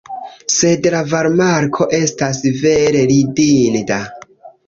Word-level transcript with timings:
Sed 0.53 0.87
la 0.93 1.01
varmarko 1.09 1.87
estas 1.97 2.41
vere 2.63 3.05
ridinda! 3.13 4.01